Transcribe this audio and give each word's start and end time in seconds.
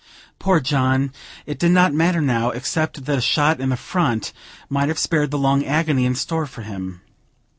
Poor 0.39 0.59
John! 0.59 1.11
it 1.45 1.59
did 1.59 1.71
not 1.71 1.93
matter 1.93 2.21
now, 2.21 2.49
except 2.49 3.05
that 3.05 3.17
a 3.19 3.21
shot 3.21 3.59
in 3.61 3.69
the 3.69 3.77
front 3.77 4.33
might 4.67 4.87
have 4.89 4.97
spared 4.97 5.29
the 5.29 5.37
long 5.37 5.63
agony 5.63 6.07
in 6.07 6.15
store 6.15 6.47
for 6.47 6.63
him. 6.63 7.01